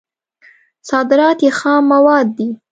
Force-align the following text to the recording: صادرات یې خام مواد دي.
صادرات 0.89 1.39
یې 1.45 1.51
خام 1.59 1.83
مواد 1.93 2.27
دي. 2.37 2.47